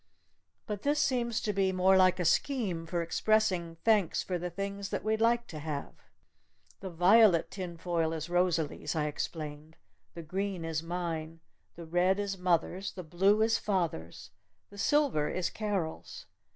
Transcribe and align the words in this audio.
But 0.65 0.81
this 0.81 0.99
seems 0.99 1.39
to 1.41 1.53
be 1.53 1.71
more 1.71 1.95
like 1.95 2.19
a 2.19 2.25
scheme 2.25 2.87
for 2.87 3.03
expressing 3.03 3.75
thanks 3.83 4.23
for 4.23 4.39
the 4.39 4.49
things 4.49 4.89
that 4.89 5.03
we'd 5.03 5.21
like 5.21 5.45
to 5.49 5.59
have!" 5.59 5.93
"The 6.79 6.89
violet 6.89 7.51
tin 7.51 7.77
foil 7.77 8.11
is 8.11 8.27
Rosalee's!" 8.27 8.95
I 8.95 9.05
explained. 9.05 9.77
"The 10.15 10.23
green 10.23 10.65
is 10.65 10.81
mine! 10.81 11.39
The 11.75 11.85
red 11.85 12.17
is 12.19 12.35
mother's! 12.35 12.93
The 12.93 13.03
blue 13.03 13.43
is 13.43 13.59
father's! 13.59 14.31
The 14.71 14.79
silver 14.79 15.29
is 15.29 15.51
Carol's! 15.51 16.25